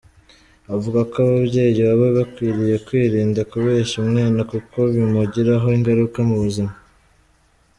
[0.75, 6.73] Avuga ko ababyeyi baba bakwiriye kwirinda kubeshya umwana kuko bimugiraho ingaruka mu buzima.